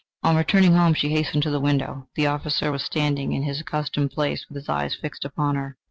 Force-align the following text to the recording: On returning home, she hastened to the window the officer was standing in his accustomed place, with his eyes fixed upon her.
On 0.23 0.35
returning 0.35 0.73
home, 0.73 0.95
she 0.95 1.09
hastened 1.09 1.43
to 1.43 1.51
the 1.51 1.59
window 1.59 2.07
the 2.15 2.25
officer 2.25 2.71
was 2.71 2.81
standing 2.83 3.33
in 3.33 3.43
his 3.43 3.59
accustomed 3.61 4.09
place, 4.09 4.47
with 4.49 4.55
his 4.55 4.67
eyes 4.67 4.95
fixed 4.99 5.23
upon 5.23 5.53
her. 5.57 5.77